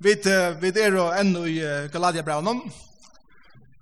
[0.00, 0.14] Vi
[0.60, 1.58] vi er jo ennå i
[1.92, 2.62] Galatia Braunon.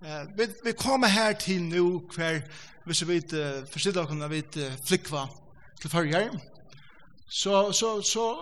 [0.02, 2.40] Eh vi vi kommer her til nu kvar
[2.86, 3.34] hvis vi vet
[3.70, 4.42] forstilla kunna vi
[4.84, 5.28] flikva
[5.80, 6.30] til førjar.
[7.28, 8.36] Så så så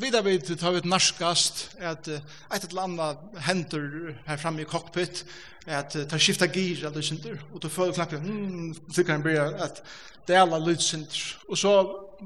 [0.00, 5.26] vidar vi til ta ut narskast at et eller annet henter her framme i cockpit
[5.66, 9.82] at ta skifta gir eller synter og ta føler knapt mm så kan bli at
[10.26, 11.74] det alla lydsynter og så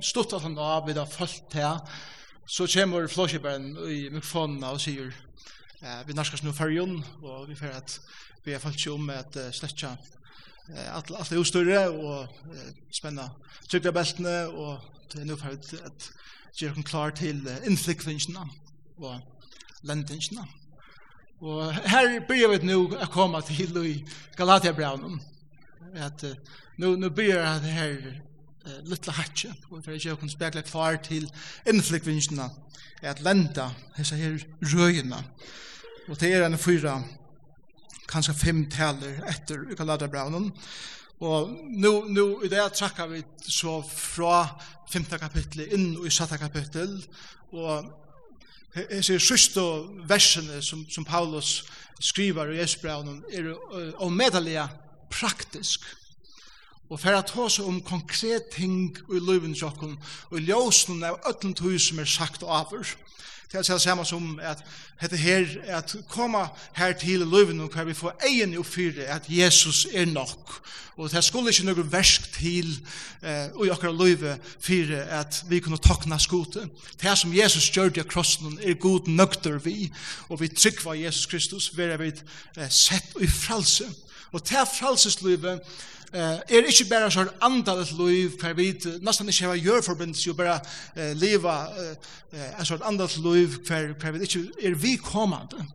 [0.00, 1.80] stort at han av vidar fullt her
[2.49, 7.75] så kommer flåskjøperen i mikrofonen og sier eh, vi norskast nå fyrjon, og vi får
[7.77, 7.98] at
[8.45, 9.91] vi har falt om at uh, sletta
[10.73, 12.23] eh, alt, alt er ustørre og
[12.55, 13.27] eh, spenna
[13.69, 16.09] trygdabeltene og det er nå fer at, at
[16.59, 18.47] gjør dem klar til uh, innflikvingene
[18.98, 19.20] og
[19.87, 20.47] lendingene.
[21.45, 23.92] Og her byrjar vi nå å komme til i
[24.37, 25.20] Galatia-braunen.
[25.95, 26.34] At uh,
[26.80, 27.95] nå, nå byrjar det her
[28.68, 30.62] uh, lilla hatje, og for ikke å kunne spekla
[31.02, 31.28] til
[31.68, 32.48] innflykvinsjene,
[33.02, 34.38] er at lenda hessa her
[34.74, 35.22] røyene.
[36.08, 36.98] Og det er en fyra,
[38.08, 40.52] kanskje fem taler etter Ukalada Braunen.
[41.20, 44.47] Og nu, nu i det trakka vi så fra
[44.88, 46.94] femte kapittel inn i sjette kapittel,
[47.53, 47.91] og
[48.75, 49.19] hese
[49.60, 51.64] og versene som, som Paulus
[52.00, 53.50] skriver i Esbraunen er
[54.05, 54.60] omedelig
[55.10, 55.84] praktisk
[56.89, 59.98] og fer at seg om konkret ting i løven sjokken
[60.31, 62.97] og ljøsene av øtlen tog som er sagt og avur.
[63.48, 64.61] Det er det samme som at
[65.00, 69.25] dette her, at koma her til løven og hva vi får egen og fyre at
[69.28, 70.59] Jesus er nok.
[70.98, 72.69] Og det skulle ikke noe versk til
[73.22, 76.66] eh, og i akkurat løve fyre at vi kunne takna skote.
[77.00, 79.92] Det som Jesus gjør det krossen er god nøkter vi
[80.28, 83.89] og vi tryggva Jesus Kristus vera vi eh, sett i fralse.
[84.33, 85.61] Og det fralsesløyve
[86.12, 90.34] eh er ikkje berre så andalet liv per vit nesten ikkje hava gjør forbindelse jo
[90.34, 90.61] berre
[90.97, 91.69] eh, leva
[92.33, 95.67] eh, så andalet liv per per vit ikkje er vi komande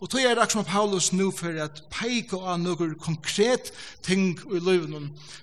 [0.00, 3.72] Og tog er som Paulus nu for at peika av noen konkret
[4.06, 4.94] ting i livet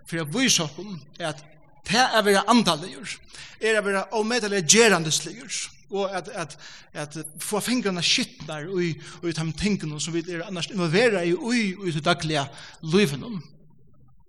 [0.08, 1.44] for at vi sjokken om, at
[1.86, 3.18] det er vera andaligur,
[3.60, 5.52] er vera avmedelig gerandesligur,
[5.90, 6.58] og at, at,
[6.94, 11.54] at få fingrarna skittnar og i de tingene som vi er annars involvera i og
[11.56, 12.48] i det dagliga
[12.82, 13.20] livet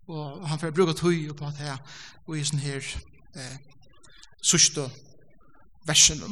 [0.09, 1.77] og han får bruka tøy på at her
[2.27, 2.85] og i sånn her
[3.37, 3.57] eh,
[4.43, 4.87] sørste
[5.87, 6.23] versen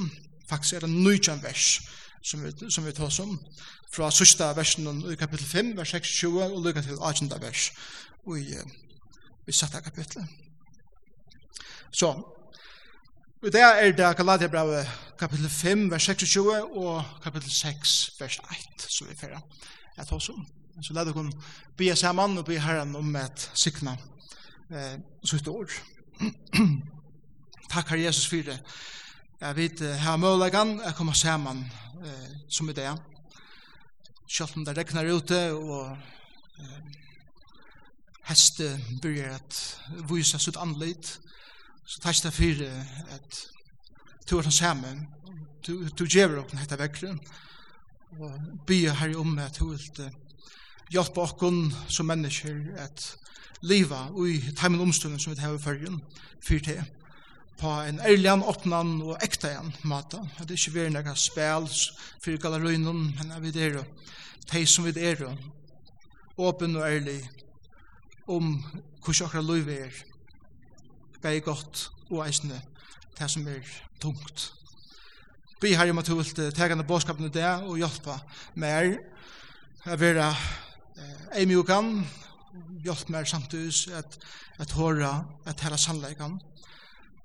[0.48, 1.80] faktisk er det nøytjan vers
[2.24, 3.34] som vi, som vi tar som
[3.94, 7.68] fra sørste versen i kapittel 5 vers 26 og lykka til 18 vers.
[8.26, 8.56] Og i,
[9.46, 10.26] i satte kapittel
[11.94, 12.14] så
[13.44, 14.48] Og det er det Galatia
[15.18, 18.38] kapittel 5 vers 26 og kapittel 6 vers
[18.78, 19.36] 1 som vi får
[19.96, 20.46] Jeg tar som
[20.82, 21.30] Så lad dere
[21.78, 23.94] be sammen og be Herren om et sikna
[24.70, 25.70] eh, sitt år.
[27.70, 28.58] Takk, Herre Jesus, for det.
[29.40, 31.64] Jeg vet, her mølegan, jeg kommer sammen
[32.02, 32.90] eh, som i det.
[34.30, 35.96] Selv om det regner ute, og
[36.58, 36.80] eh,
[38.30, 39.60] heste begynner at
[40.10, 41.18] vise sitt anleit,
[41.86, 42.66] så takk det for
[43.14, 43.40] at
[44.30, 45.06] du er sammen,
[45.66, 47.18] du, du gjør åpne dette vekkeren,
[48.18, 50.10] og be Herre om at du vil
[50.92, 51.34] hjelpe oss
[51.88, 53.16] som mennesker at
[53.64, 56.00] liva i timen omstående som vi har i fyrjen,
[56.44, 56.82] fyr til,
[57.58, 60.20] på en ærlian, åpnan og ekta igjen mata.
[60.38, 61.68] At det ikke er noen spil
[62.22, 63.80] for galerøynen, men at vi er
[64.52, 65.22] de som vi er,
[66.36, 67.20] åpen og ærlig
[68.26, 68.58] om
[69.04, 70.02] hvordan akkurat liv er,
[71.22, 72.60] bare godt og eisende,
[73.18, 73.62] det som er
[74.00, 74.52] tungt.
[75.62, 76.84] Vi har jo måttet du vil tegane
[77.32, 78.18] det og hjelpe
[78.54, 78.98] mer,
[79.86, 80.16] Jeg vil
[80.96, 82.06] eh Amy kan
[82.84, 84.18] hjälp mig samtidigt att
[84.58, 86.40] att höra att hela sannolikan.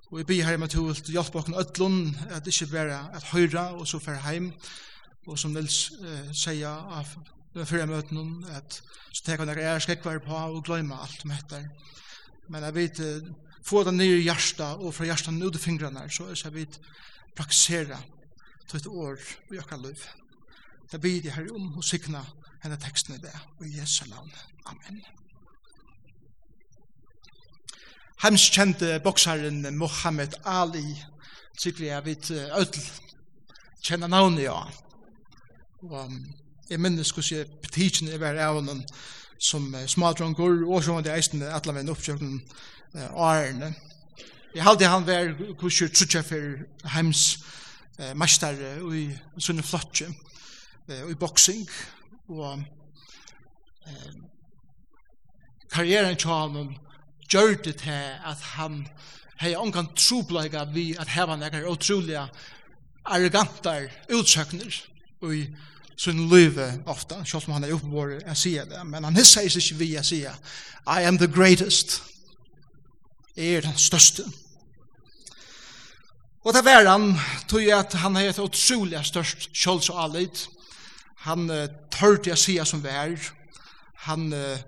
[0.09, 3.71] Och vi ber här med att hjälpa oss öllun att det ska vara att höra
[3.71, 4.53] och så för hem
[5.25, 7.07] och som Nils eh, säger av
[7.53, 8.81] den förra möten att
[9.11, 11.69] så tar några är skräckvar på och glömma allt om heter.
[12.47, 12.99] Men jag vet
[13.63, 16.79] få den ner i hjärta och från hjärtan ut i fingrarna så så vet
[17.35, 17.97] praktisera
[18.67, 19.19] till ett år
[19.51, 19.99] i ökar liv.
[20.91, 22.25] Jag ber dig här om och signa
[22.63, 24.31] henne teksten i det, og i Jesu navn.
[24.65, 25.01] Amen.
[28.23, 30.97] Hems kjente boksaren Mohammed Ali,
[31.59, 32.89] sikkert jeg vet ødel,
[33.83, 34.59] kjenne navnet, ja.
[35.87, 36.11] Og
[36.69, 38.83] jeg minnes hvordan jeg petitjen i hver av henne,
[39.39, 42.41] som smadronger, og som var eisende eisen alle mine oppkjøkken
[43.15, 43.71] årene.
[44.55, 46.59] Jeg halte han var hvordan trutja for
[46.95, 47.23] heims
[48.19, 49.05] mestere i
[49.39, 50.09] sunne flotje,
[50.89, 51.63] i boksing,
[52.29, 52.63] og
[53.87, 54.13] eh,
[55.73, 56.75] karrieren til han
[57.29, 58.83] gjør det til at han
[59.39, 62.27] hei ongan trobleika vi at heva nekar utroliga
[63.05, 64.81] arrogantar utsøkner
[65.31, 65.47] i
[65.99, 69.63] sin liv ofta, selv om han er oppevåret å si det, men han hisser seg
[69.63, 72.01] ikke vi å si I am the greatest.
[73.35, 74.23] Jeg er den største.
[76.43, 77.11] Og det var han,
[77.47, 80.45] tog jeg at han er et utrolig størst kjølsålid,
[81.25, 83.15] Han uh, tørte jeg sige som vær.
[84.05, 84.59] Han uh,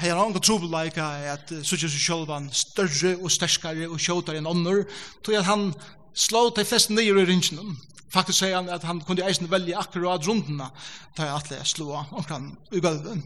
[0.00, 4.48] hei han anka trobeleika at uh, sutja seg sjálvan større og sterskare og sjåtare enn
[4.48, 4.86] ånder,
[5.22, 5.68] tog at han
[6.16, 7.76] slå til flest nyer i rinsen.
[8.12, 10.70] Faktisk sier han at han kunne eisen velge akkurat rundene
[11.16, 13.24] da jeg atle slå omkran i gulvet.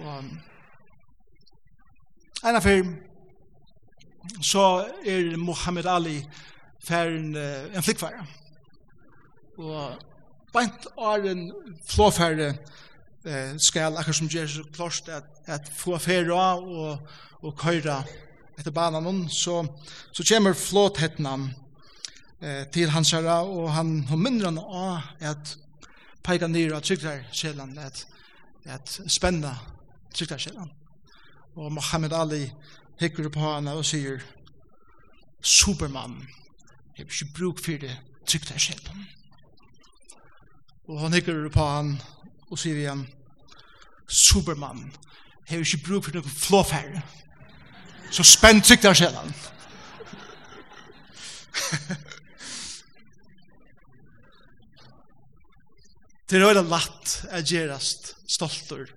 [0.00, 0.24] Og
[2.44, 2.66] en av
[4.40, 4.64] så
[5.04, 6.22] er Muhammad Ali
[6.84, 8.24] færen uh, en flikkfære.
[9.58, 10.13] Og
[10.54, 11.48] bænt åren
[11.90, 12.48] flåfære
[13.26, 16.98] eh, skal, akkur som gjør så klart at, at få affæra og,
[17.42, 18.02] og køyra
[18.58, 19.64] etter banan, så,
[20.12, 21.54] så kommer flåthettene
[22.40, 25.56] eh, til hans herre, og han, han minner han av at
[26.24, 28.06] peika nir av tryglarselen, at,
[28.64, 29.56] at spenna
[30.14, 30.70] tryglarselen.
[31.54, 32.46] Og Mohammed Ali
[33.00, 34.22] hikker på henne og sier,
[35.44, 36.22] Superman,
[36.96, 37.92] jeg har ikke bruk for det
[38.26, 39.04] tryglarselen.
[40.88, 41.94] Og han hikker på han
[42.50, 43.06] og sier igjen,
[44.06, 44.92] Superman,
[45.48, 47.02] har ikke bruk for noen flåfærre.
[48.12, 49.32] Så spent trykk der skjedd han.
[56.24, 58.88] Det er veldig latt å gjerast stolter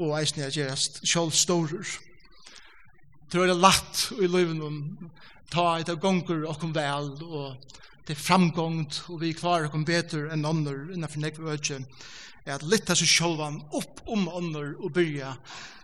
[0.00, 1.84] og eisen å gjerast sjálf storer.
[3.28, 4.78] Det er veldig latt i livet om
[5.52, 7.76] ta et av gonger og kom vel og
[8.06, 11.58] til framgångt, og vi klarer kom betur enn ånder innenfor nekve
[12.44, 15.36] er at lytta seg sjálvan opp om ånder og byrja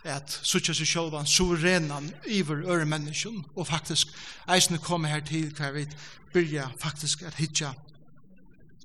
[0.09, 4.11] at sutja seg sjálvan suverenan iver øre menneskjon, og faktisk
[4.51, 5.87] eisne komme her til hver vi
[6.35, 7.75] byrja faktisk at hitja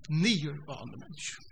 [0.09, 1.49] nyer av andre menneskjon.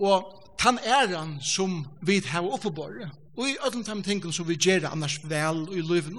[0.00, 0.30] Og
[0.60, 5.18] tan æran som vi har oppebåret, og i ødelen tam tingum som vi gjer annars
[5.24, 6.12] vel og i livet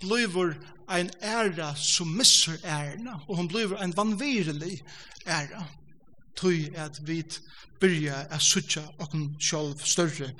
[0.00, 0.54] blivur
[0.88, 4.82] ein æra som missur ærna, og hon blivur ein vanvirlig
[5.26, 5.64] æra,
[6.36, 7.22] tøy at vi
[7.80, 10.30] byrja a sutja okkur sjálf større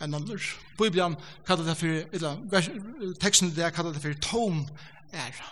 [0.00, 0.54] enn annars.
[0.78, 1.16] Bibelen
[1.46, 1.86] kallar det for,
[2.16, 4.66] eller teksten der kallar det for tom
[5.12, 5.48] æra.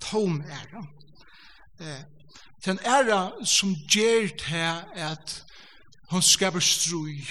[0.00, 0.86] Tom æra.
[1.80, 2.02] Eh,
[2.64, 5.44] den æra som gjer til at
[6.10, 7.22] hon skaper strui,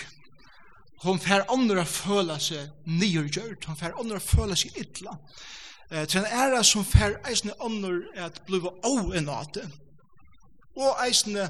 [1.04, 5.16] hon fer andra føla seg nygjørt, hon fer andra føla seg ytla.
[5.92, 9.64] Eh, til en æra som fær eisne andra at bliva oenate,
[10.80, 11.50] og eisne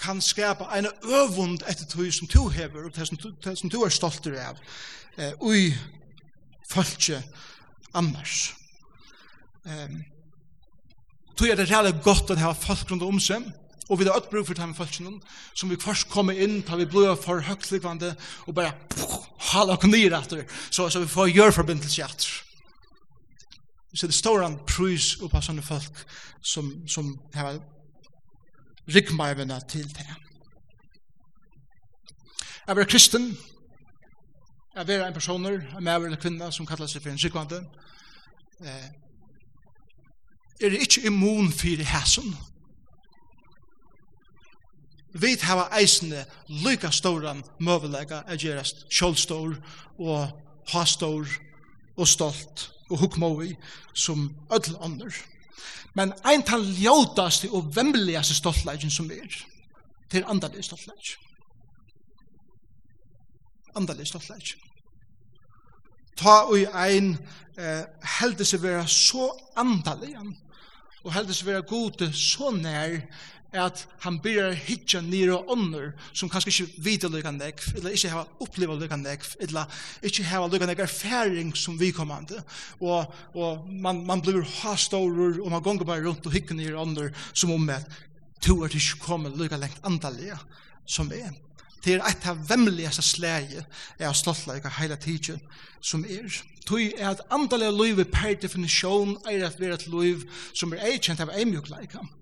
[0.00, 4.38] kan skapa en øvund etter tog som to hever, og det som to er stolter
[4.40, 4.60] av,
[5.18, 5.74] eh, ui
[6.70, 7.22] følge
[7.94, 8.54] annars.
[9.66, 9.88] Eh,
[11.36, 13.44] tog er det reale godt at ha folk rundt om seg,
[13.90, 15.16] Og vi har er bruk for dem folkene,
[15.54, 18.12] som vi først kommer inn, tar vi blod for høytlikvande,
[18.46, 19.16] og bare puh,
[19.50, 22.30] hala og nir etter, så, så vi får gjøre forbindelse etter.
[23.94, 26.04] Så det står en prøys opp av sånne folk
[26.46, 27.58] som, som har
[28.94, 30.06] rikmarvene til det.
[32.68, 33.32] Jeg var kristen,
[34.76, 37.58] jeg var en personer, en maver eller kvinne som kallar seg for en sikvande.
[38.62, 38.86] Eh,
[40.60, 42.30] er det ikke immun for hæsen?
[45.12, 49.56] vi hava eisne lyka stóran møvelega er gerast sjálvstór
[49.98, 50.30] og
[50.70, 51.26] hastór
[51.96, 53.56] og stolt og hukmovi
[53.94, 55.14] som öll ånder.
[55.94, 59.30] Men ein tal ljótaste og vemmeligaste stoltlegin som er,
[60.10, 61.18] til andalig stoltlegin.
[63.76, 64.60] Andalig stoltlegin.
[66.16, 67.16] Ta og ein
[67.58, 67.84] eh,
[68.20, 70.34] heldig seg vera så andaligan
[71.04, 73.00] og heldig seg vera gode så nær
[73.52, 78.26] at han byrjar hitja nira ånder som kanskje ikke vite lykka nekv, eller ikke hava
[78.44, 82.42] oppleva lykka nekv, eller ikke hava lykka nekv erfaring som vi kommande.
[82.78, 86.86] Og, og man, man blir hastaurur, og man gonger bare rundt og hikker nere og
[86.86, 87.88] ånder som om at
[88.44, 90.38] to er ikke kommet lykka lengt andalega
[90.86, 91.34] som er.
[91.80, 93.64] Det er et av vemmeligaste slæge
[93.98, 95.40] er av stoltleika heila tidsen
[95.80, 96.28] som er.
[96.68, 101.22] Tui er at andalega liv per definisjon er at vera et liv som er eikjent
[101.24, 102.04] av eimjukleika.
[102.04, 102.19] Er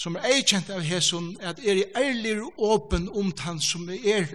[0.00, 4.00] som er eikjent av hesson, at er i ærlig og åpen om tann som er
[4.14, 4.30] er.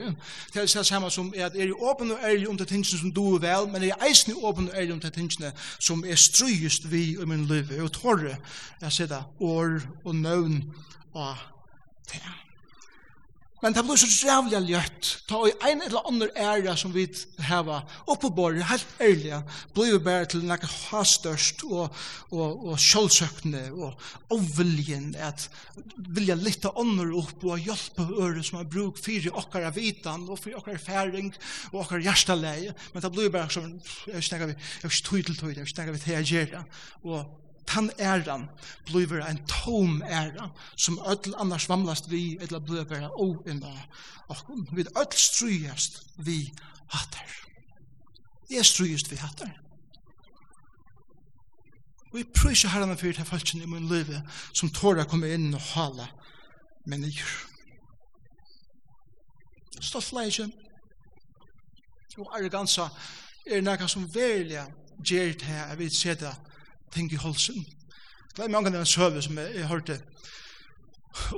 [0.53, 2.99] Det er det samme som er at er i åpen og ærlig om det tingene
[2.99, 5.51] som du er vel, men er i eisen i åpen og ærlig om det tingene
[5.79, 8.37] som er strøyest vi i min liv, og tåre,
[8.81, 10.63] jeg sier det, år og nøvn
[11.13, 11.33] og
[12.13, 12.44] det.
[13.63, 15.09] Men det blir så jævlig ljøtt.
[15.29, 17.05] Ta i en eller annen ære som vi
[17.47, 19.39] har oppe på bordet, helt ærlig,
[19.73, 21.95] blir vi bare til noe hastørst og,
[22.35, 23.95] og, og sjølvsøkende og
[24.35, 25.47] overviljen at
[26.17, 30.41] vilja litt av ånder opp og hjelpe øre som har bruk for okkara vitan og
[30.41, 31.31] for okkara færing
[31.71, 32.75] og okkara hjerteleie.
[32.93, 33.71] Men det blir bare som,
[34.11, 36.63] jeg snakker vi, jeg vil til vi, jeg snakker vi til å gjøre.
[37.07, 38.47] Og tann æran
[38.85, 43.77] blivur ein tom æra som öll annars vamlast vi ella blivur bara o og
[44.29, 46.53] okkum við öll strújast vi
[46.87, 47.29] hattar.
[48.49, 49.61] Vi er strújast vi hattar.
[52.13, 54.21] Vi prøysa herran fyrir til falskinn i mun livi
[54.53, 56.07] som tåra koma inn og hala
[56.85, 57.33] mennigur.
[59.81, 60.47] Stoffleisje
[62.17, 62.87] og arrogansa
[63.45, 64.69] er nekka som verilega
[65.03, 66.31] gjerit her at vi ser det
[66.93, 67.65] ting i holsen.
[68.35, 69.99] Det er mange av den søve som jeg, jeg hørte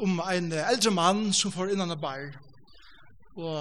[0.01, 2.31] om en eldre mann som får innan en bar.
[3.37, 3.57] Og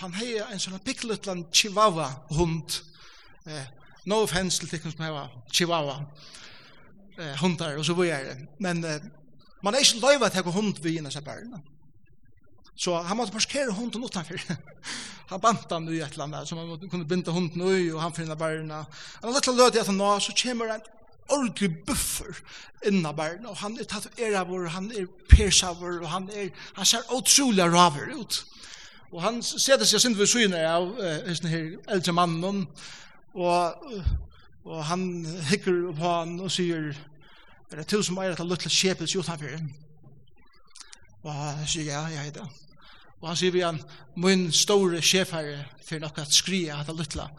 [0.00, 2.78] han har en sånn pikkelutland chihuahua-hund.
[3.46, 3.66] Eh,
[4.10, 6.00] no offense til tikkene som har chihuahua
[7.18, 8.34] eh, hundar og så videre.
[8.58, 9.04] Men eh,
[9.62, 11.62] man er ikke løyva til å hund vi innan seg barna.
[12.74, 14.42] Så han måtte parkere hunden utenfor.
[15.30, 18.14] han bant han i et eller annet, så man kunne binda hunden ui, og han
[18.16, 18.82] finner barna.
[19.20, 20.86] Han har litt løyde at han nå, så kommer en
[21.28, 22.34] ordentlig buffer
[22.86, 27.06] innan verden, og han er tatt tatueravur, han er persavur, og han, er, han ser
[27.14, 28.42] utrolig raver ut.
[29.12, 32.66] Og han setter seg sin ved syne av eh, her eldre mannen,
[33.34, 33.86] og,
[34.64, 35.06] og han
[35.50, 36.92] hikker på han og sier,
[37.72, 39.62] er det til som er at han lytter kjepet gjort utenfor fyrir?
[41.22, 42.48] Og han sier, ja, ja, ja.
[43.22, 43.78] Og han sier vi han,
[44.18, 47.30] min store sjefherre for nokka at skria at han lytter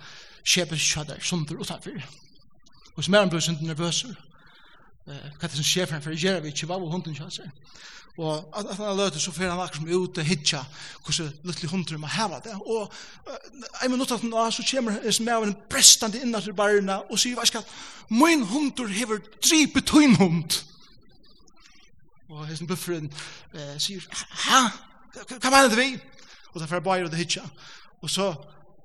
[0.43, 2.22] kjepet kjødder, utenfor utanfyrir.
[2.95, 4.03] Og som er han blir sånn nervøs.
[4.03, 4.29] nervøser.
[5.05, 6.03] Hva er det som skjer for han?
[6.03, 7.51] For det gjør vi ikke hva hunden kjører
[8.17, 10.59] Og at, at han løtet så fer han akkurat som ute hitja
[11.03, 12.53] hvordan lyttelig hunden må heva det.
[12.53, 12.93] Og
[13.83, 17.19] en minutt at han så kommer han som er en brestande innan til barna og
[17.19, 17.65] sier hva skal
[18.13, 20.61] min hundur hever dripe tøyn hund.
[22.29, 23.11] Og hesten bufferen
[23.53, 24.05] eh, sier
[24.45, 24.61] hæ?
[25.41, 25.89] Hva mener du vi?
[26.53, 27.43] Og derfor er bare det hitja.
[28.01, 28.33] Og så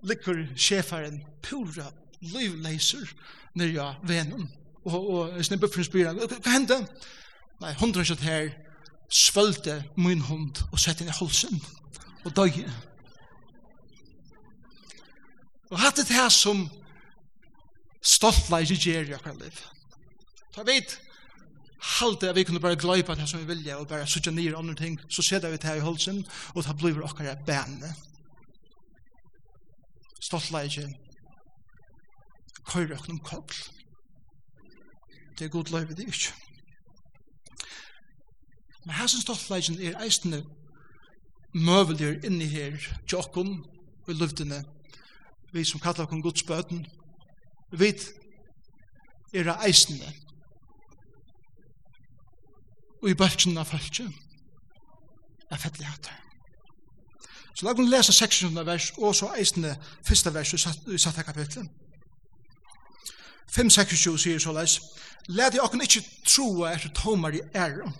[0.03, 3.11] likur sjefaren pura livleiser
[3.59, 4.49] nere av venen.
[4.85, 6.79] Og, og jeg snipper for en spyrer, hva hendte?
[7.63, 8.53] Nei, hundra kjøtt her,
[9.09, 11.59] svølte min hund og sette inn i halsen
[12.27, 12.61] og døg.
[15.69, 16.67] Og hatt det her som
[18.05, 19.61] stoltleis i gjer i akkurat liv.
[20.57, 21.01] jeg vet,
[22.01, 24.75] halte at vi kunne bare gløypa det som vi vilja og bare sutja nir andre
[24.75, 27.95] ting, så sedda vi det her i halsen og det blir okkar bæne.
[30.21, 30.87] Stoltleis i
[32.69, 33.57] køyre åkken om koll.
[35.39, 36.35] Det er god løyve det ikke.
[38.85, 40.45] Men her som stoltleggen er eisende
[41.55, 42.77] møveligere inni her
[43.09, 43.65] tjokken
[44.07, 44.65] og luftene.
[45.53, 46.87] Vi som kallar åkken godsbøten,
[47.73, 47.93] vi
[49.35, 50.13] er eisende
[53.03, 54.09] og i bølgen av følge
[55.51, 56.15] er fettligheter.
[57.55, 61.71] Så la oss lese 600 vers og så eisende første vers i satte kapitlet.
[63.57, 64.81] 5-26 sier så leis,
[65.29, 67.91] Læt jeg okken ikke troa etter tomar i ære,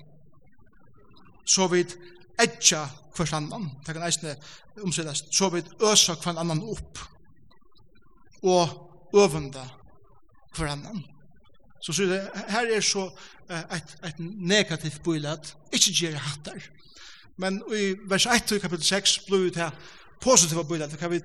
[1.45, 1.97] så vidt
[2.41, 2.87] etja
[3.17, 4.33] hver annan, det kan eisne
[4.85, 7.03] omsides, så vidt øsa hver annan opp,
[8.43, 8.73] og
[9.17, 9.67] øvenda
[10.57, 11.05] hver annan.
[11.85, 13.05] Så sier det, her er så
[13.51, 16.65] et, et negativt bøylet, ikke gjer hattar,
[17.39, 19.71] men i vers 1 i kapitel 6 blir det
[20.25, 21.21] positiva bøylet, det kan vi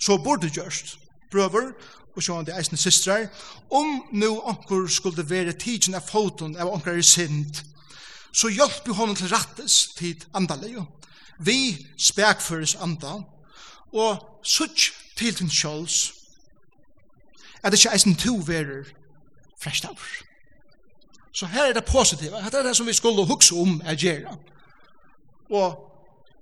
[0.00, 0.96] så borde gjørst,
[1.32, 1.72] brøver,
[2.16, 3.26] og sjående eisne systrar,
[3.70, 7.62] om nu onkur skulle være tidsen av foton av onkur er sind,
[8.32, 10.84] så hjelp vi honom til rattes tid andaleio.
[11.40, 13.22] Vi spekføres anda,
[13.92, 16.12] og sutt til din sjåls,
[17.62, 18.88] at ikke eisne to verer
[19.62, 19.98] frest av.
[21.32, 24.36] Så her er det positiva, her er det som vi skulle hukse om er gjerra.
[25.50, 25.91] Og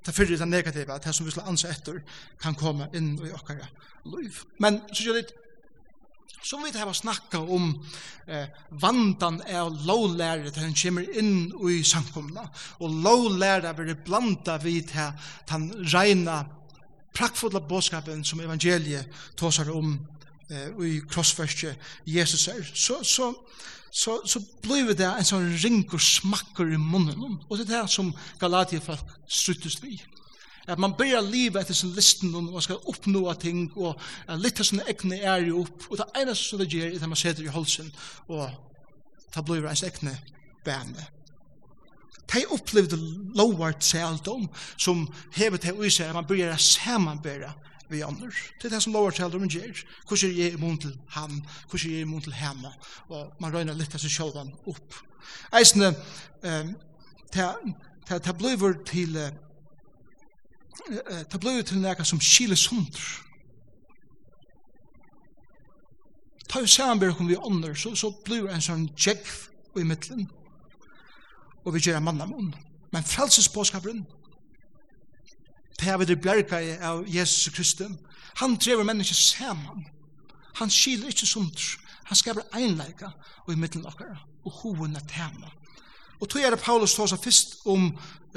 [0.07, 2.01] det fyrir det negativa, det som vi skulle ansa etter,
[2.41, 3.69] kan komme inn i okkara
[4.09, 4.43] liv.
[4.59, 5.35] Men så gjør det,
[6.43, 7.75] så vi har snakka om
[8.27, 12.47] eh, vandan av lovlærer til han kommer inn i samkomna,
[12.81, 15.13] og lovlærer blir blanda vid til
[15.53, 16.45] han regna
[17.15, 19.99] prakkfulla bådskapen som evangeliet tåsar om
[20.49, 21.77] eh, i krossverset
[22.07, 23.35] Jesus er, så, så
[23.93, 27.41] så, så blir det en sånn ring og smakker i munnen.
[27.49, 29.97] Og det er det som Galatia folk struttes vi.
[30.71, 33.97] At man börjar livet etter sin listen og man skal oppnå ting og
[34.29, 35.89] uh, litt av sine egne er jo opp.
[35.91, 37.91] Og det eneste som det gjør er at man setter i holsen
[38.29, 38.45] og
[39.35, 40.15] det blir ens egne
[40.67, 41.09] bæne.
[42.31, 42.99] De opplevde
[43.35, 44.47] lovart sældom
[44.79, 47.51] som hevet til å at man begynner å samanbæra
[47.91, 48.31] vi andre.
[48.59, 49.83] Det er det som lover til dem gjør.
[50.09, 51.45] Hvordan er jeg imot til han?
[51.69, 52.73] Hvordan er jeg imot til henne?
[53.09, 54.99] Og man røyner litt av seg selv opp.
[55.57, 55.95] Eisene,
[57.31, 59.19] det blir til
[61.31, 63.05] det blir til noe som skile sunder.
[66.51, 69.29] Ta jo samarbeid om vi ånder, så, så blir en sånn tjekk
[69.79, 70.27] i middelen.
[71.63, 72.51] Og vi gjør en mann av munn.
[72.91, 74.03] Men frelsesbåskaperen,
[75.81, 77.91] Det vi det bjerga av Jesus Kristus.
[78.35, 79.87] Han drever mennesker saman.
[80.55, 81.61] Han skiler ikke sundt.
[82.05, 83.13] Han skaper einleika
[83.47, 85.49] og i middelen okkara og hoven at tema.
[86.21, 87.87] Og tog er det Paulus tåsa fyrst om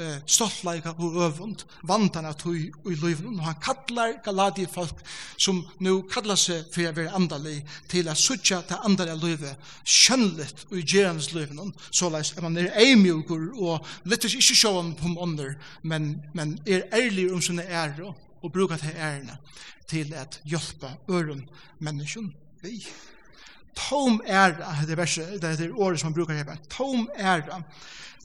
[0.00, 5.02] eh, stoltleika og øvund, vantan av tog i løyven, og han kallar galadi folk
[5.36, 7.58] som nu kallar seg for å være andalig
[7.92, 12.56] til at sutja til andalig løyve, kjønnligt og i gjerans løyven, så leis at man
[12.60, 18.14] er eimjugur og litt ikke sjåan på måneder, men, men er ærlig om sine ære
[18.44, 19.38] og brukar til ærene
[19.88, 21.44] til at hjelpa øren
[21.84, 22.80] menneskjen vi
[23.76, 27.62] tom æra, det er verset, det er året som man brukar her, tom æra,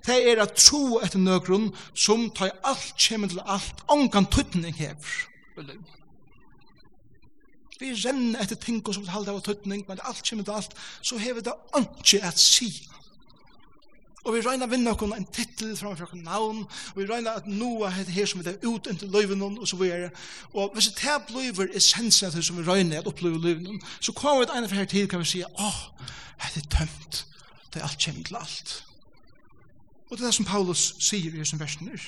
[0.06, 5.25] det er at tro etter nøkron som tar alt kjem til alt, ongan tuttning hever.
[7.79, 11.44] Vi renner etter ting som halde av tuttning, men alt kjem til alt, så hever
[11.46, 12.99] det ikke at sida.
[14.29, 16.59] Og vi regner vinna okkur en titel framfor okkur navn,
[16.93, 20.12] og vi regner at noa heter her som er ut inntil løyven og så videre.
[20.53, 24.13] Og hvis det her bløyver essensen av det som vi regner at oppleve løyven, så
[24.13, 25.81] kommer vi et ene for her tid, kan vi si, åh,
[26.53, 27.25] det er tømt,
[27.74, 28.75] det er alt kjent til alt.
[30.12, 32.05] Og det er det som Paulus sier i sin versen her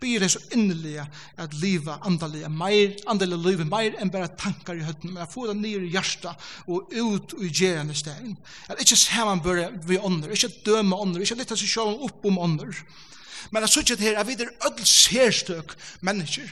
[0.00, 1.06] byr det så innelige
[1.40, 5.46] at livet andalige mer, andalige livet mer enn bare tankar i høtten, men at få
[5.48, 8.36] det nye i hjertet og ut i gjerne stegen.
[8.68, 12.06] At ikke se man bør vi ånder, ikke døme ånder, ikke litt av seg selv
[12.08, 12.82] opp om ånder.
[13.50, 16.50] Men at sånn her, at vi er ødel serstøk mennesker,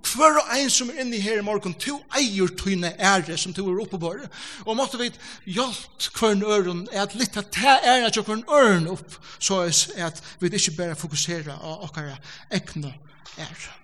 [0.00, 3.66] hver og ein som er inne her i morgen, to eier tøyne ære som to
[3.68, 4.30] er oppe på det.
[4.66, 5.10] Og måtte vi
[5.44, 9.18] hjelpe hver en øren, er at litt av det ære til hver en øren opp,
[9.38, 12.16] så er at vi ikke bare fokuserer på okkara
[12.50, 12.94] ekne
[13.38, 13.78] ære.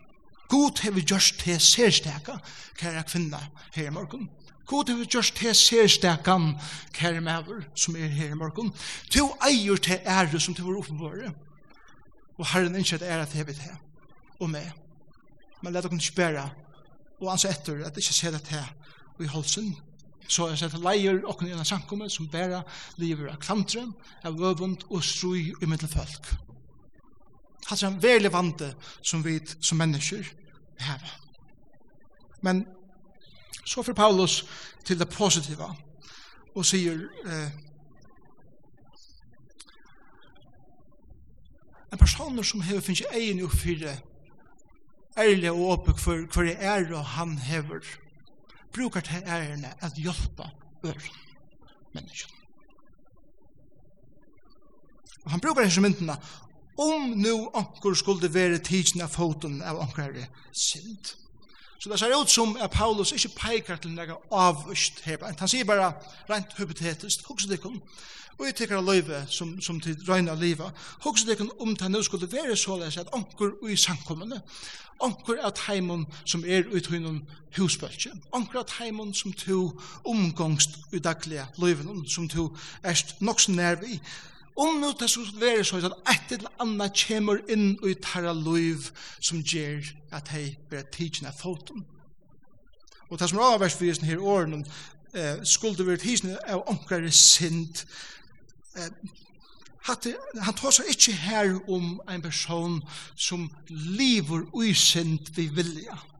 [0.48, 2.38] God har vi gjort til særsteka,
[2.78, 3.40] kære kvinna
[3.74, 4.30] her i morgen.
[4.66, 6.54] God har vi gjort til særstekan,
[6.92, 8.72] kære maver, som er her i morgen.
[9.10, 11.32] To eier til ære som to er oppe på det.
[12.38, 13.76] Og herren ikke er at til, vet det,
[14.40, 14.87] og med
[15.62, 16.48] men let dere ikke bære,
[17.20, 18.68] og ansa etter at ikke se det her
[19.20, 19.72] i holsen,
[20.28, 22.62] så er det leier og en samkomme som bæra
[23.00, 23.94] lever av klantren
[24.24, 26.34] av øvund og strui i middelfolk.
[27.68, 30.24] Hatt er en veldig vante som vi som mennesker
[30.80, 31.14] heva.
[32.42, 32.66] Men
[33.64, 34.44] så får Paulus
[34.84, 35.72] til det positiva
[36.54, 37.50] og sier eh,
[41.92, 43.96] en person som hever finnes egen oppfyrre
[45.18, 47.84] ærlig og åpen for hva det er og han hever.
[48.74, 50.50] Brukar til ærene at hjelpe
[50.84, 51.22] øren
[51.94, 52.36] menneskene.
[55.24, 56.16] Og han brukar disse myndene
[56.78, 61.10] om nu anker skulle være tidsen av foten av anker er synd.
[61.78, 65.22] Så det ser ut som at Paulus ikke peikar til nega avvist her.
[65.38, 65.92] Han sier bare
[66.30, 67.78] rent hypotetisk, hugsa dikken,
[68.38, 70.70] og jeg tekker av løyve som, som til røyna liva,
[71.04, 74.40] det dikken om det nå skulle være såleis at anker i samkommende,
[75.02, 77.24] anker at heimon som er ut hunn
[77.56, 82.50] husbølge, anker at heimon som to omgångst i daglige løyven, som to
[82.84, 84.00] erst noksen nærvi,
[84.58, 88.88] Om nu det skulle være så at et eller annet kommer inn i tarra liv
[89.20, 91.84] som gjør at hei blir tidsen av foten.
[93.08, 94.64] Og det som er avversfyrisen her årene
[95.14, 97.86] eh, skulle være tidsen av omkare sint.
[98.76, 98.90] Eh,
[100.42, 102.82] han tar seg ikke her om en person
[103.16, 105.94] som lever usint ved vilja.
[105.94, 106.17] Ja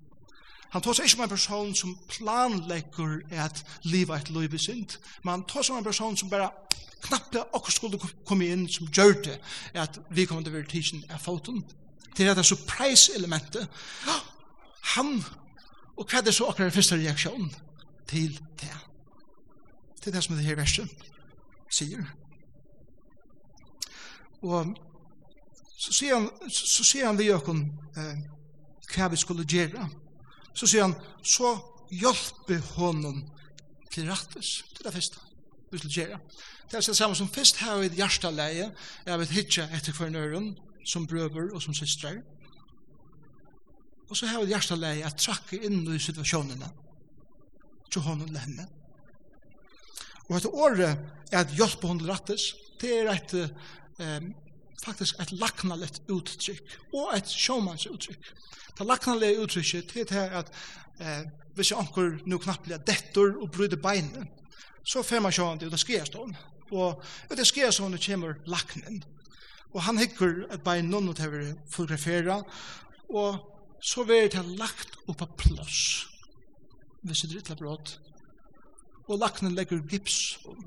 [0.71, 5.31] Han tås ikke om en person som planlegger at livet et liv i synd, men
[5.31, 6.51] han tås om en person som bare
[7.03, 9.39] knappe akkur skulle komme inn som gjør det,
[9.75, 11.63] at vi kommer til å være tidsen av foten.
[12.17, 13.69] Til dette surprise-elementet.
[14.95, 15.19] Han,
[15.97, 17.53] og hva er det så akkurat første reaksjon
[18.11, 18.75] til det?
[20.03, 20.91] Til det som det her verset
[21.71, 22.03] sier.
[24.43, 24.75] Og
[25.79, 27.65] så sier han, så sier han vi økken
[27.97, 28.21] eh,
[28.95, 29.87] hva vi skulle gjøre,
[30.55, 31.57] Så sier han, så
[31.91, 33.23] hjelpe honom
[33.93, 34.63] til rattes.
[34.77, 35.25] Det det første
[35.71, 36.19] vi skal gjøre.
[36.71, 38.71] Det er det samme som først her i hjertaleie,
[39.07, 42.21] er vi hitje etter hver nøren, som brøver og som systrar.
[44.09, 46.71] Og så har vi hjertaleie, at trakke inn i situasjonene
[47.93, 48.69] til honom til henne.
[50.29, 53.35] Og etter året er at hjelpe honom til rattes, det er et
[54.85, 58.33] faktisk et laknalet uttrykk, og et sjåmans uttrykk.
[58.79, 60.53] Det laknalet uttrykket til at
[61.01, 61.25] eh,
[61.59, 64.29] hvis jeg anker nu blir dettor og bryter beinet,
[64.87, 66.35] så får man sjåan ut det skjestånd,
[66.71, 69.03] og ut av skjestånd kommer laknen.
[69.75, 72.43] Og han hikker et bein noen til å fotografere,
[73.11, 73.43] og
[73.85, 75.81] så blir det lagt opp av plåss,
[77.03, 77.99] hvis det er litt brått,
[79.09, 80.63] og laknen legger gips om.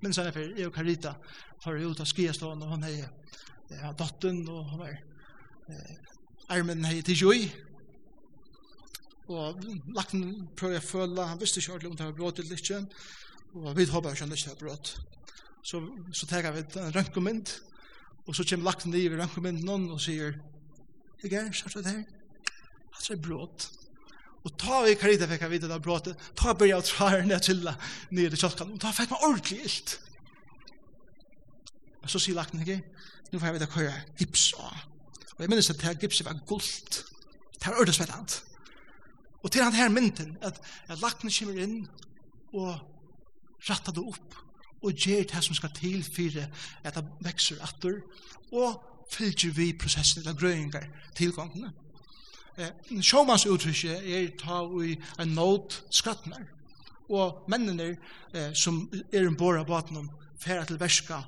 [0.00, 1.14] Men så er det jeg og Carita
[1.60, 3.02] for ut av skiestående, hun er
[3.70, 4.96] ja, dotten, og hun er
[5.68, 5.96] eh,
[6.50, 7.40] armen er til joi.
[9.30, 9.60] Og
[9.94, 10.24] lakten
[10.58, 12.80] prøver jeg å føle, han visste ikke ordentlig om det var brått eller ikke,
[13.60, 14.94] og vi håper ikke han ikke har brått.
[15.62, 15.82] Så,
[16.16, 17.52] så tar vi en rønkomynd,
[18.26, 20.40] og så kommer lakten i rønkomynden og sier,
[21.20, 22.02] «Jeg er, sagt det her,
[22.96, 23.68] han er brått.»
[24.44, 27.42] Og ta vi karita fikk jeg vite det bråte, ta bør jeg tra her ned
[27.44, 27.60] til
[28.10, 29.96] nede i kjøkken, og ta fikk meg ordentlig ilt.
[32.00, 32.80] Og så sier lakten ikke,
[33.30, 34.86] nu får jeg vite hva jeg gips av.
[35.34, 37.02] Og jeg minnes at det her gipset var guldt.
[37.56, 38.38] Det her ørdes med alt.
[39.42, 41.76] Og til han her mynden, at, at lakten kommer inn
[42.52, 42.80] og
[43.68, 44.36] rattar det opp,
[44.80, 46.40] og gjør det som skal til for
[46.84, 48.00] at det vekser atter,
[48.52, 48.80] og
[49.12, 51.72] fylger vi prosessen av grøyngar tilgångene.
[52.58, 56.46] Eh, Sjåmans uttrykket er ta i en nåd skrattnar.
[57.10, 57.96] Og mennene
[58.34, 60.10] eh, som er en båra baten om
[60.40, 61.22] færa til verska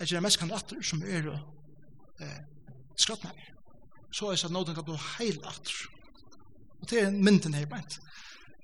[0.00, 1.28] er det mest kandidater som er
[2.20, 2.40] eh,
[2.96, 3.36] skrattnar.
[4.12, 5.74] Så er det at nåden kan bli heil atter.
[6.80, 7.98] Og det er mynden her beint.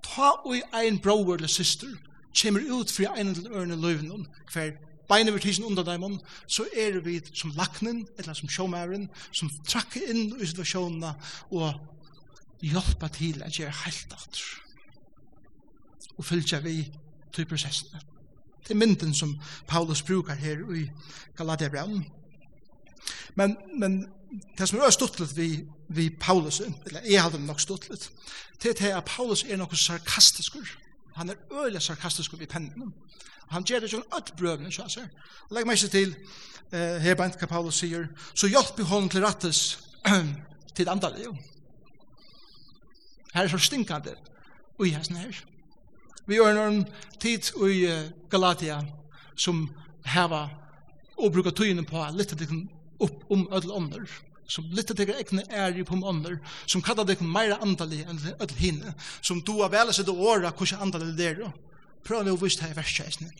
[0.05, 1.91] Ta i ein bror eller syster
[2.43, 4.77] kommer ut fri ein eller ørne løyven hver
[5.11, 10.11] beina vi tisen under dem, så er vi som laknen, eller som sjåmæren, som trakker
[10.13, 11.15] inn i situasjonene
[11.51, 14.49] og hjelpa til at gjøre helt atter.
[16.21, 16.85] og fylgja vi
[17.33, 18.01] til prosessene.
[18.61, 20.91] Det er mynden som Paulus brukar her i
[21.37, 22.05] Galatia Brown.
[23.35, 24.07] Men, men
[24.59, 28.11] det som er stuttlet vi, vi Paulus, eller jeg hadde nok stuttlet,
[28.63, 30.59] det er at Paulus er noe sarkastisk,
[31.17, 32.95] Han er øyelig sarkastisk i pennen.
[33.51, 35.11] Han gjør det sånn ødt brøvene, så han.
[35.51, 36.15] Legg meg ikke til,
[36.73, 39.79] eh, her bænt hva Paulus sier, så hjelp i hånden til rattes
[40.77, 41.33] til andalje.
[43.35, 44.15] Her er så stinkande
[44.79, 45.35] ui hesten her.
[46.27, 46.85] Vi gjør noen
[47.21, 47.87] tid ui
[48.31, 48.81] Galatia
[49.37, 49.69] som
[50.07, 50.49] heva
[51.19, 52.51] og bruker tøyene på litt av det
[53.01, 54.07] opp om ødel ånder
[54.51, 58.95] som lytter til egne ære på måneder, som kallar deg meira andalig enn öll hinne,
[59.23, 61.53] som du har vel sett det året hvordan andalig det er.
[62.05, 63.31] Prøv nå å vise det her verskjeisene.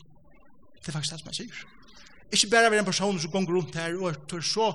[0.79, 1.63] Det er faktisk det som jeg sier.
[2.31, 4.69] Ikke bare være en person som går rundt her og er så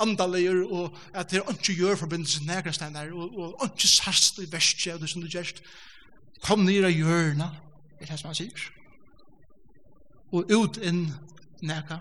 [0.00, 4.48] andalig og at det er ikke gjør forbindelsen nægra steiner og, og ikke sarst i
[4.50, 5.52] verskje og det som du gjør.
[6.44, 7.50] Kom ned nira hjørna,
[7.98, 8.64] det er det som jeg sier.
[10.32, 11.06] Og ut inn
[11.60, 12.00] nægra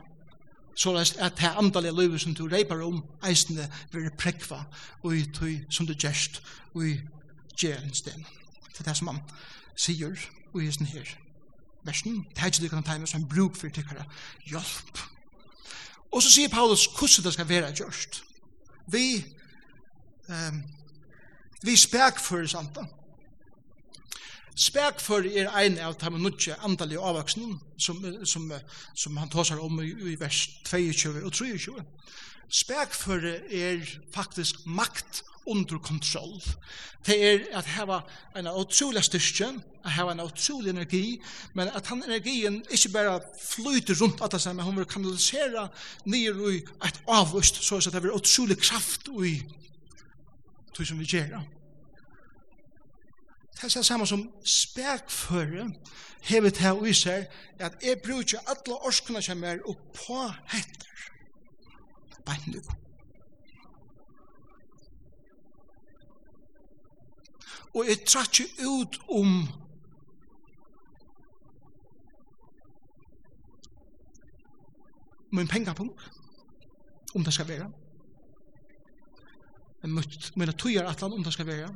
[0.76, 4.64] så lest at det andalige livet som du reipar om eisende vil prekva
[5.04, 6.42] og i tøy som du gjerst
[6.74, 6.96] og i
[7.60, 8.26] gjerens den.
[8.72, 9.22] Det er det som han
[9.76, 10.18] sier
[10.54, 11.10] og i sin her
[11.84, 12.26] versen.
[12.36, 14.06] Det er ikke du kan ta med som bruk for tykkere
[14.50, 15.02] hjelp.
[16.14, 18.24] Og så sier Paulus hvordan det skal være gjørst.
[18.88, 19.26] Vi
[20.30, 20.64] um,
[21.64, 23.03] vi spek for sant, samtidig
[24.56, 28.52] Spekfør er ein av de nødje andalige avvaksnen som, som,
[28.96, 31.86] som han tåsar om i, i vers 22 og 23.
[32.54, 33.82] Spekfør er
[34.14, 36.38] faktisk makt under kontroll.
[37.06, 38.00] Det er at hava
[38.38, 39.50] en utrolig styrke,
[39.84, 41.22] at hava en utrolig energi,
[41.54, 45.68] men at han energien ikke bare flyter rundt at det men hun vil kanalisere
[46.06, 49.42] nyer i et avvust, så at det blir utrolig kraft i
[50.78, 51.42] det som vi gjør.
[53.62, 55.72] Det er samme som spekføre
[56.24, 57.14] hever til å vise
[57.60, 61.04] at jeg bruker alle orskene som er oppå hetter.
[62.26, 62.62] Bare nu.
[67.74, 69.48] Og jeg trakker ut om
[75.34, 76.12] min pengapunkt
[77.16, 77.72] om det skal være.
[79.82, 80.04] Men
[80.36, 81.74] mine tøyer atlan om det skal være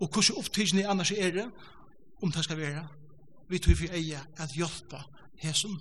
[0.00, 1.46] og hvordan opptidsen er annars er det,
[2.22, 2.88] om det skal være,
[3.48, 5.00] vi tror vi eier at hjelpe
[5.42, 5.78] hesen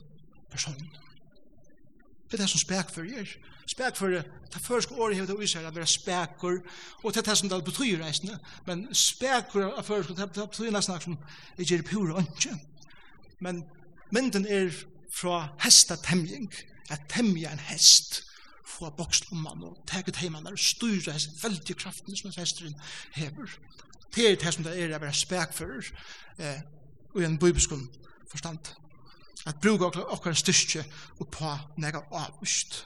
[0.51, 0.89] personen.
[2.27, 3.29] Det er det som spekfører gjør.
[3.67, 6.59] Spekfører, det første året hevet av Israel, det er spekkur,
[7.03, 11.01] og det er det som det betyr reisende, men spekkur av første, det betyr nesten
[11.03, 11.17] som
[11.57, 12.55] det gjør pure ønske.
[13.39, 13.63] Men
[14.11, 14.71] mynden er
[15.11, 16.51] fra hestatemjing,
[16.89, 18.23] at temja en hest,
[18.67, 22.75] få bokst om man og teket heimann og styrer hest, veldig kraften som hesteren
[23.15, 23.57] hever.
[24.17, 25.89] Det er det som det er å være spekfører
[26.41, 26.61] eh,
[27.13, 27.75] og en bibelsk
[28.31, 28.71] forstand.
[29.45, 30.81] At bruka okkar styrke
[31.19, 32.79] og på nega avvist.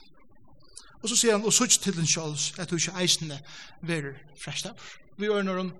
[0.99, 3.39] Og så sier han, og sutt til den sjåls, at du ikke eisende
[3.87, 4.75] verer frestav.
[5.17, 5.71] Vi ørner om,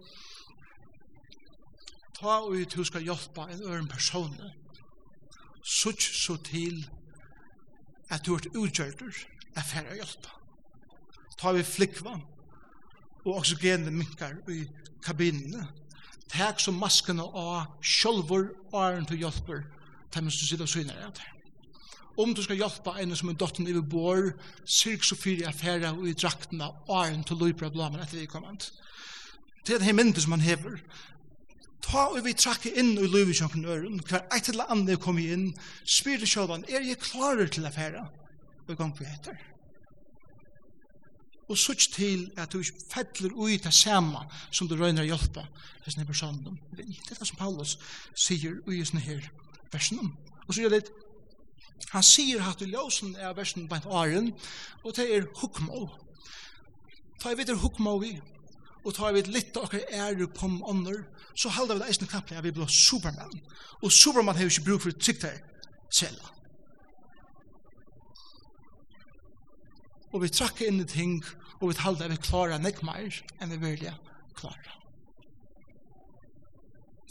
[2.16, 4.40] ta og ut du skal hjelpa en øren person,
[5.68, 6.86] sutt så til
[8.10, 10.32] at du er utgjørter, er færre hjelpa.
[11.38, 12.16] Ta vi flikva,
[13.26, 14.66] og oxygenet minkar i
[15.04, 15.68] kabinene.
[16.32, 19.66] Tæk som maskene av sjolvor æren til hjelper
[20.12, 21.28] til mens du sitter og syner av det.
[22.20, 24.34] Om du skal hjelpe en som er dotten i bor,
[24.66, 28.68] sirk så fyri affæra og i draktene åren til løyper av blamen etter vi kommand.
[29.66, 30.82] Det er det her mynden som han hever.
[31.82, 35.34] Ta og vi trakke inn i løyver som kan øren, hver eit eller andre kommer
[35.34, 35.48] inn,
[35.86, 38.06] spyr det sjølvan, er jeg klarer til affæra?
[38.68, 39.40] Og i gang på etter
[41.52, 45.44] og sutt til at du fettler ui det samme som du røyner hjelpa
[45.86, 46.60] hos denne personen.
[46.72, 47.78] Det er det som Paulus
[48.16, 49.28] sier ui hos denne her
[49.74, 50.14] versen.
[50.48, 50.92] Og så gjør det
[51.92, 54.28] Han sier at du ljósen er versen på en åren,
[54.86, 55.90] og det er hukmå.
[57.20, 58.12] Ta i videre er hukmå vi,
[58.86, 61.02] og ta i videre litt av akkurat ære på ånder,
[61.36, 63.34] så halda vi det eisen knappen at vi blir Superman.
[63.82, 65.42] Og Superman har jo ikke bruk for trygt her
[65.92, 66.22] selv.
[70.14, 71.20] Og vi trakker inn i ting
[71.62, 73.88] og vi halda vi klara nek mer enn vi vil
[74.38, 74.78] klara.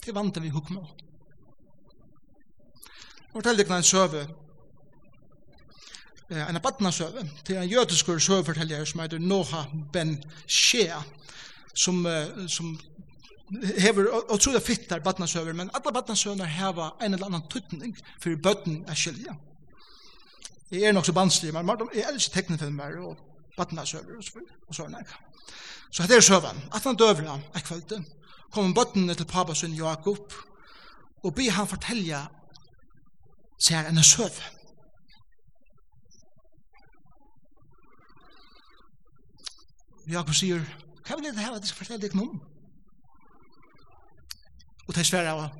[0.00, 0.80] Det vant vi hukma.
[3.30, 4.24] Og fortalte ikke en søve,
[6.30, 10.98] en abatnasøve, til en jødiskur søveforteller som heter Noha Ben Shea,
[11.74, 12.06] som,
[12.48, 12.74] som
[13.78, 18.42] hever og tror det fittar badnasøver, men alla badnasøvner hever en eller annan tutning for
[18.42, 19.36] bøtten er skilja.
[20.70, 23.30] Jeg er nok så vanskelig, men jeg elsker teknefilmer og
[23.61, 24.57] badna søver, og så videre.
[24.68, 25.03] Og så, nei.
[25.92, 26.62] så det er søven.
[26.75, 28.03] At han døver han, jeg kvalte,
[28.53, 30.33] kom bøttene til pappa sin Jakob
[31.23, 32.25] og be han fortelja
[33.61, 34.40] seg en søv.
[40.11, 40.64] Jakob sier,
[41.07, 42.40] hva vil det her at jeg skal fortelle deg noe?
[44.88, 45.53] Og til svære av,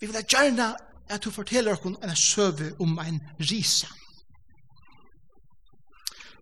[0.00, 0.74] vi vil gjerne
[1.08, 3.88] at du forteller dere en søv om en risa.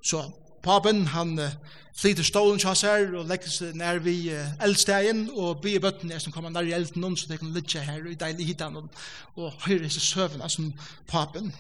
[0.03, 0.25] Så
[0.67, 1.55] papen, han uh,
[1.97, 6.23] flyter stålen til her og legger seg nær vi uh, eldstegen og byer bøttene er
[6.23, 8.77] som kommer nær i elden noen så de kan lytte her og i deilig hitan
[8.83, 8.91] og,
[9.39, 10.73] og høyre seg søvn som
[11.11, 11.53] papen,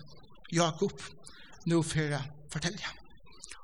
[0.52, 0.94] Jakob,
[1.66, 2.96] nå for å fortelle.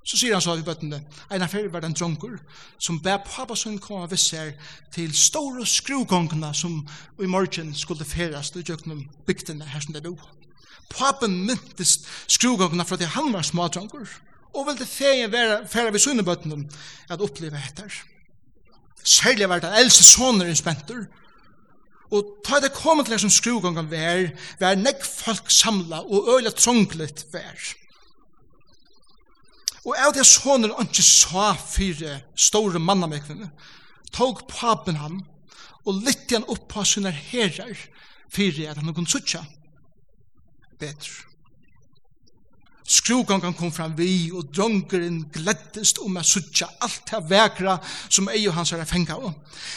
[0.03, 0.99] Så sier han så i bøttene,
[1.31, 2.41] en affære var den dronker
[2.83, 4.57] som ber pappa som kom av visser
[4.95, 6.81] til store skrugongene som
[7.23, 10.17] i morgen skulle feres til jøkken bygdene her som det bo.
[10.91, 14.11] Papen myntes skrugongene fra det han var smadronker
[14.53, 16.65] og vil det feien være færre ved sunnebøttene
[17.11, 17.93] at oppleve etter.
[19.03, 21.07] Særlig var det eldste soner i spenter,
[22.12, 24.29] og ta det kommet til det som skrugongen vær,
[24.61, 27.62] vær nekk folk samla og øyla trånglet vær.
[29.83, 33.49] Og av det soner han ikke sa fire store mannamekvene,
[34.12, 35.23] tog papen han
[35.83, 37.75] og lytte han opp på sine herrer,
[38.31, 39.43] fire at han kunne sutja
[40.79, 41.32] bedre.
[42.85, 47.77] Skrúgangan kom fram vi, og drongeren gleddist om at suttja alt det vekra
[48.09, 49.31] som ei og hans er fengt av.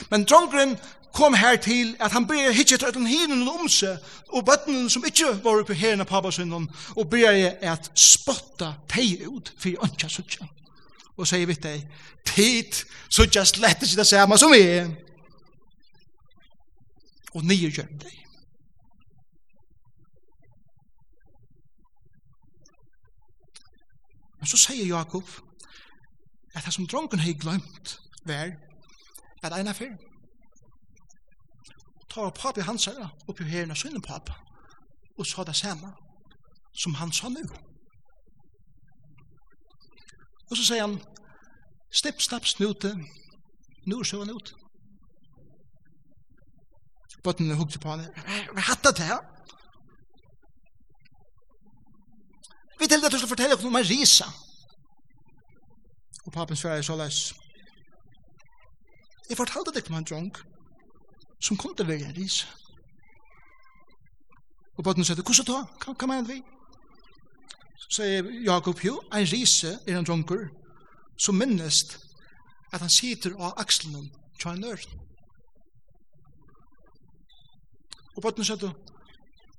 [0.09, 0.75] Men drongeren
[1.15, 4.01] kom her til at han ber hitje til den hinen om seg,
[4.33, 7.29] og bøttenen som ikke var oppe her på pappasunnen, og ber
[7.61, 10.49] at spotta teg ut for ønska suttja.
[11.15, 11.85] Og sier vitt deg,
[12.27, 12.75] tid
[13.07, 14.89] suttja slett ikke det samme som er,
[17.35, 18.24] og nye gjør deg.
[24.45, 25.29] Men så sier Jakob
[26.53, 27.95] at det som dronken har glemt
[28.29, 28.51] var
[29.43, 29.95] at eina fyr
[32.13, 34.29] tar papi hans her oppi herren av sønnen pap
[35.17, 35.89] og sa det samme
[36.77, 37.41] som han sa nu.
[40.51, 41.01] Og så sier han
[41.89, 42.93] Snipp, snapp, snute.
[43.87, 44.53] Nu er sjøen ut.
[47.23, 48.05] Bøttene hukte på han.
[48.53, 49.34] Hva hatt det her?
[52.79, 54.25] Vi til det du skal fortelle om en risa.
[56.25, 57.33] Og papen svarer så les.
[59.29, 60.37] Jeg fortalte deg om en drunk
[61.39, 62.47] som kom til å være en risa.
[64.77, 65.61] Og bøtten sier, hvordan da?
[65.81, 66.41] Hva, hva mener vi?
[67.79, 70.47] Så sier Jakob jo, en risa er en dronker
[71.17, 71.97] som minnest
[72.73, 74.09] at han sitter av akselen
[74.41, 75.01] til en øren.
[78.15, 78.71] Og bøtten sier,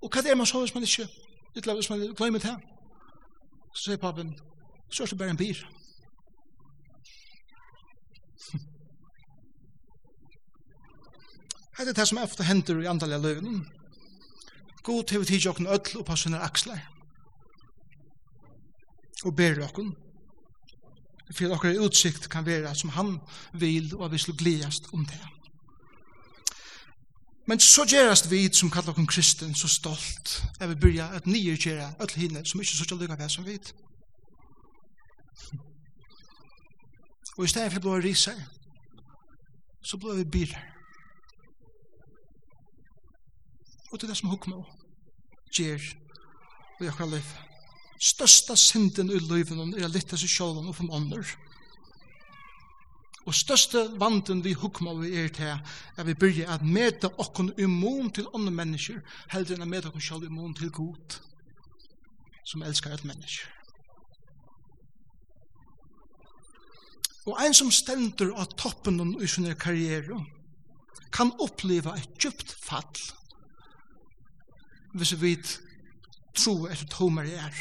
[0.02, 1.08] og hva er det man så hvis man ikke,
[1.54, 2.75] hvis man glemmer det her?
[3.76, 4.32] Så sier pappen,
[4.88, 5.58] så er det bare en bir.
[11.76, 13.66] Hette det som ofte hender i antallet løven.
[14.86, 16.80] God til vi tidsi okken öll og passunar akslar.
[19.28, 19.92] Og ber okken.
[21.34, 23.18] For okker utsikt kan være som han
[23.52, 25.35] vil og vi slå gledast om det.
[27.46, 31.54] Men så gjerast vi som kallar okkur kristen så stolt er vi byrja at nye
[31.54, 33.58] gjerra öll hinne som ikke sutja lukka vi som vi.
[37.36, 38.38] Og i stedet for blå riser
[39.86, 40.56] så blå vi byr.
[43.92, 44.64] Og det er det som hukk nå
[45.54, 45.82] gjer
[46.78, 47.28] og jeg kallar liv.
[48.02, 51.24] Størsta synden i livet er å lytte seg sjålen og from ånder.
[53.26, 55.56] Og største vanden vi hukma vi er til
[55.98, 60.04] er vi byrja at meta okkon immun til andre mennesker heldur enn at meta okkon
[60.08, 61.18] sjálf immun til god
[62.46, 63.50] som elskar et menneske.
[67.26, 70.20] Og ein som stendur av toppen i sin karriere
[71.10, 73.02] kan oppleva et djupt fall
[74.96, 75.34] hvis vi
[76.36, 77.52] tro etter tomar er.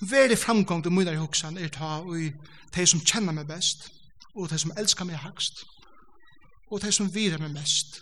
[0.00, 2.16] veri framgång til munar i hoksan er ta og
[2.74, 3.90] de som kjenner meg best,
[4.34, 5.64] og de som elskar meg hakst,
[6.70, 8.00] og de som virer meg mest.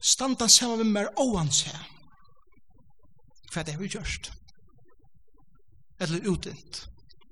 [0.00, 1.72] Standa saman med meg oanse,
[3.52, 4.32] hva det er vi gjørst,
[6.00, 6.84] eller utint,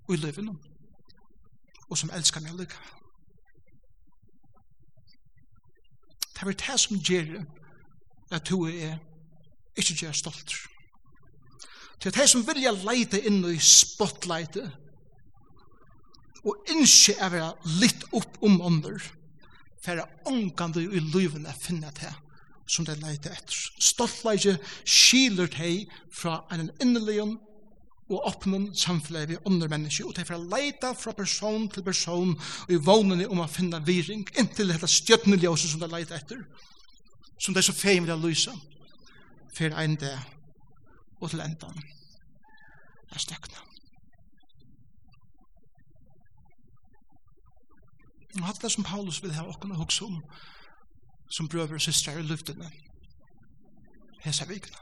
[0.08, 0.58] og i løyvinom,
[1.90, 2.80] og som elskar meg lykka.
[6.32, 7.44] Det er det som gjer
[8.32, 8.96] at du er
[9.76, 10.71] ikke gjer stolt
[12.02, 14.66] til de som vilja leite inn i spotlightet,
[16.42, 18.98] og innskje er vera litt opp om ånder,
[19.82, 22.10] for å ångande i livene finne til
[22.72, 23.54] som de leite etter.
[23.82, 24.56] Stoltleite
[24.88, 25.72] skiler de
[26.14, 27.20] fra en innelig
[28.12, 32.74] og åpnen samfunnet vi ånder mennesker, og de å leita fra person til person og
[32.74, 36.42] i vågnene om å finne viring, inntil dette stjøttene som de leita etter,
[37.38, 38.52] som de så feim vil lyse,
[39.54, 40.41] for en dag
[41.22, 41.82] og til endan
[43.12, 43.60] er støkna.
[48.40, 50.22] Og hatt det som Paulus vil ha åkken å om
[51.30, 52.70] som brøver og systrar i luftene
[54.24, 54.78] hesa vikna.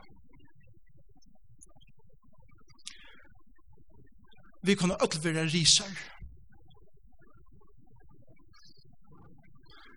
[4.62, 5.92] Vi kunne öll vera risar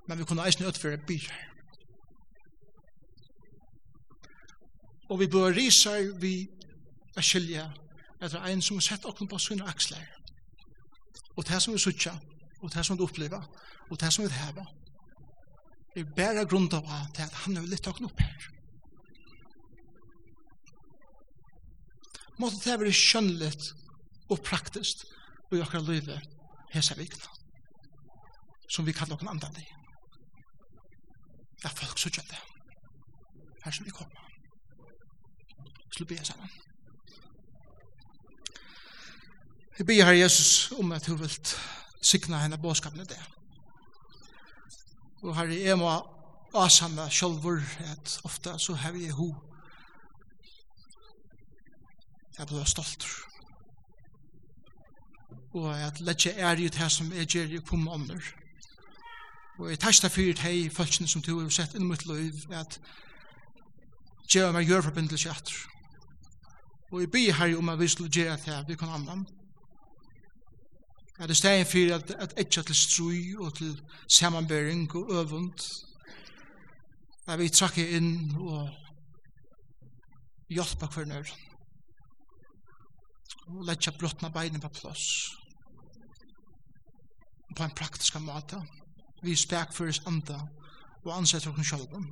[0.08, 1.53] men vi kunne eisne öll vera byrar
[5.10, 6.48] Og vi bør risa vi
[7.18, 7.68] a skilja
[8.24, 10.06] etter ein som har sett okkur på sunne akslar
[11.36, 12.14] Og det som vi sutja,
[12.62, 13.42] og det som vi oppleva,
[13.90, 14.66] og det som vi heva,
[15.98, 18.54] er bæra grunn av at han er litt okkur opp her.
[22.40, 23.70] måtte det være skjønnligt
[24.32, 25.06] og praktisk
[25.50, 26.30] og i okkar livet
[26.74, 27.30] hese vikna
[28.74, 29.66] som vi kallar okkur andan i.
[31.62, 32.40] Det er folk sutja det
[33.64, 34.33] her som vi kommer
[35.94, 36.50] skulle be sammen.
[39.78, 41.32] Jeg ber, her Jesus, om at du vil
[42.02, 43.22] sikna henne båskapen i det.
[45.24, 45.92] Og her er må
[46.54, 49.34] asamme sjolvor, at ofta så har jeg ho.
[52.38, 53.06] Jeg blir stolt.
[55.54, 58.22] Og at letje er jo det som er gjør i kom ånder.
[59.60, 62.80] Og jeg testa fyrir hei, følelsen som du har sett inn mot liv, at
[64.30, 65.73] gjør meg gjør forbindelse atter.
[66.94, 69.26] Og jeg byr her om at vi skulle gjøre det her, vi kan annan.
[71.20, 73.82] At det steg for at, at etja til strui og til
[74.18, 75.54] samanbering og øvund.
[77.28, 78.70] At vi trakker inn og
[80.50, 81.32] hjelpa hver nør.
[83.48, 85.08] Og letja brottna beina på plass.
[87.58, 88.62] På en praktisk måte.
[89.24, 90.44] Vi spek for oss andre
[91.06, 92.06] og ansetter oss sjølven.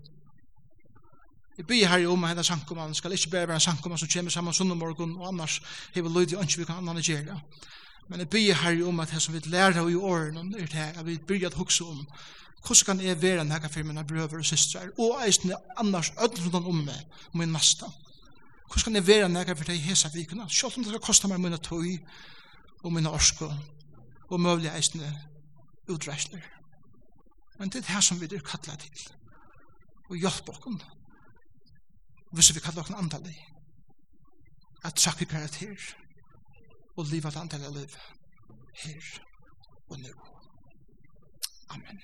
[1.61, 4.53] Jeg byr her om hennes sankumann, skal ikke bare være en sankumann som kommer sammen
[4.53, 5.61] sunn morgen, og annars
[5.93, 7.35] hever i ønske vi kan annan gjøre.
[8.09, 11.05] Men jeg byr her om at det som vi lærer i åren, er det at
[11.05, 12.07] vi byr at hukse om,
[12.65, 16.75] hvordan kan jeg være denne for mine brøver og systrar, og eisen annars ødelen om
[16.75, 17.85] meg, min nasta.
[18.65, 21.27] Hvordan kan jeg være denne for det i hesa vikene, selv om det skal koste
[21.27, 21.99] meg mine tøy,
[22.83, 23.51] og mine orsko,
[24.29, 25.05] og mulig eisen
[25.89, 26.41] utreisler.
[27.59, 29.13] Men det er det som vi er kattlet til,
[30.09, 30.65] og hjelp oss
[32.31, 33.37] hvis vi kallar okken andalig,
[34.83, 35.95] at trakk karakter,
[36.97, 37.95] og liv at andalig liv,
[38.83, 39.19] her
[39.89, 40.13] og nu.
[41.69, 41.99] Amen.